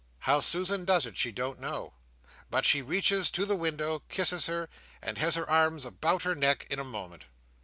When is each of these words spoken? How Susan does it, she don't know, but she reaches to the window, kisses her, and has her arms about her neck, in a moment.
How 0.21 0.39
Susan 0.39 0.83
does 0.83 1.05
it, 1.05 1.15
she 1.15 1.31
don't 1.31 1.59
know, 1.59 1.93
but 2.49 2.65
she 2.65 2.81
reaches 2.81 3.29
to 3.29 3.45
the 3.45 3.55
window, 3.55 3.99
kisses 4.09 4.47
her, 4.47 4.67
and 4.99 5.19
has 5.19 5.35
her 5.35 5.47
arms 5.47 5.85
about 5.85 6.23
her 6.23 6.33
neck, 6.33 6.65
in 6.71 6.79
a 6.79 6.83
moment. 6.83 7.25